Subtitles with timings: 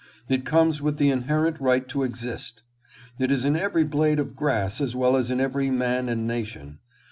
[0.27, 2.63] It comes with the inherent right to exist.
[3.19, 6.79] It is in every blade of grass as well as in every man and nation.